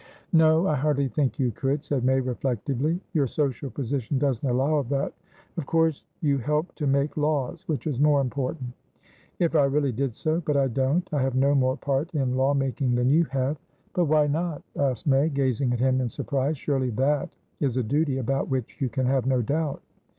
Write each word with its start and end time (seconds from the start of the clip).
"No, 0.33 0.65
I 0.65 0.73
hardly 0.73 1.07
think 1.09 1.37
you 1.37 1.51
could," 1.51 1.83
said 1.83 2.03
May, 2.03 2.19
reflectively. 2.19 2.99
"Your 3.13 3.27
social 3.27 3.69
position 3.69 4.17
doesn't 4.17 4.49
allow 4.49 4.77
of 4.77 4.89
that. 4.89 5.13
Of 5.57 5.67
course 5.67 6.05
you 6.21 6.39
help 6.39 6.73
to 6.77 6.87
make 6.87 7.17
laws, 7.17 7.67
which 7.67 7.85
is 7.85 7.99
more 7.99 8.19
important." 8.19 8.71
"If 9.37 9.53
I 9.55 9.65
really 9.65 9.91
did 9.91 10.15
so; 10.15 10.41
but 10.43 10.57
I 10.57 10.69
don't. 10.69 11.07
I 11.13 11.21
have 11.21 11.35
no 11.35 11.53
more 11.53 11.77
part 11.77 12.15
in 12.15 12.35
law 12.35 12.55
making 12.55 12.95
than 12.95 13.09
you 13.09 13.25
have." 13.25 13.57
"But, 13.93 14.05
why 14.05 14.25
not?" 14.25 14.63
asked 14.75 15.05
May, 15.05 15.29
gazing 15.29 15.71
at 15.71 15.79
him 15.79 16.01
in 16.01 16.09
surprise. 16.09 16.57
"Surely 16.57 16.89
that 16.89 17.29
is 17.59 17.77
a 17.77 17.83
duty 17.83 18.17
about 18.17 18.49
which 18.49 18.81
you 18.81 18.89
can 18.89 19.05
have 19.05 19.27
no 19.27 19.43
doubt." 19.43 19.83